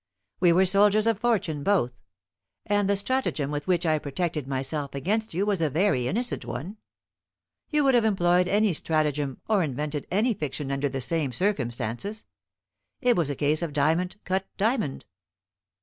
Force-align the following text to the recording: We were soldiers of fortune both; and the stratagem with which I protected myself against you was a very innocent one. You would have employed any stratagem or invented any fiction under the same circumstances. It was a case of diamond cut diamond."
We 0.39 0.51
were 0.51 0.65
soldiers 0.65 1.05
of 1.05 1.19
fortune 1.19 1.61
both; 1.61 1.93
and 2.65 2.89
the 2.89 2.95
stratagem 2.95 3.51
with 3.51 3.67
which 3.67 3.85
I 3.85 3.99
protected 3.99 4.47
myself 4.47 4.95
against 4.95 5.35
you 5.35 5.45
was 5.45 5.61
a 5.61 5.69
very 5.69 6.07
innocent 6.07 6.43
one. 6.43 6.77
You 7.69 7.83
would 7.83 7.93
have 7.93 8.03
employed 8.03 8.47
any 8.47 8.73
stratagem 8.73 9.41
or 9.47 9.61
invented 9.61 10.07
any 10.09 10.33
fiction 10.33 10.71
under 10.71 10.89
the 10.89 11.01
same 11.01 11.31
circumstances. 11.31 12.23
It 12.99 13.15
was 13.15 13.29
a 13.29 13.35
case 13.35 13.61
of 13.61 13.73
diamond 13.73 14.15
cut 14.25 14.47
diamond." 14.57 15.05